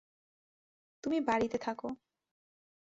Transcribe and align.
তুমি 1.03 1.17
বাড়িতে 1.21 1.57
থাকো। 1.57 1.87